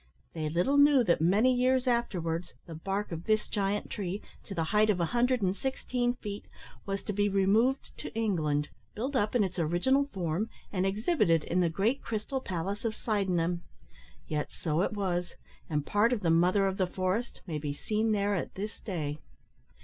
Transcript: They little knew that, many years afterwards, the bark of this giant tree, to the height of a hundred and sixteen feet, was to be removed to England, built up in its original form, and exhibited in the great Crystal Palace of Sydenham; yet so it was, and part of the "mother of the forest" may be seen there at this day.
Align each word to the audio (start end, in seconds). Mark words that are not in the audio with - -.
They 0.33 0.49
little 0.49 0.79
knew 0.79 1.03
that, 1.03 1.21
many 1.21 1.53
years 1.53 1.85
afterwards, 1.85 2.53
the 2.65 2.73
bark 2.73 3.11
of 3.11 3.25
this 3.25 3.47
giant 3.47 3.91
tree, 3.91 4.19
to 4.45 4.55
the 4.55 4.63
height 4.73 4.89
of 4.89 4.99
a 4.99 5.05
hundred 5.13 5.43
and 5.43 5.55
sixteen 5.55 6.15
feet, 6.15 6.47
was 6.87 7.03
to 7.03 7.13
be 7.13 7.29
removed 7.29 7.95
to 7.99 8.11
England, 8.15 8.69
built 8.95 9.15
up 9.15 9.35
in 9.35 9.43
its 9.43 9.59
original 9.59 10.05
form, 10.05 10.49
and 10.73 10.87
exhibited 10.87 11.43
in 11.43 11.59
the 11.59 11.69
great 11.69 12.01
Crystal 12.01 12.41
Palace 12.41 12.83
of 12.83 12.95
Sydenham; 12.95 13.61
yet 14.27 14.49
so 14.51 14.81
it 14.81 14.93
was, 14.93 15.35
and 15.69 15.85
part 15.85 16.11
of 16.13 16.21
the 16.21 16.31
"mother 16.31 16.65
of 16.65 16.77
the 16.77 16.87
forest" 16.87 17.41
may 17.45 17.59
be 17.59 17.71
seen 17.75 18.11
there 18.11 18.33
at 18.33 18.55
this 18.55 18.79
day. 18.79 19.19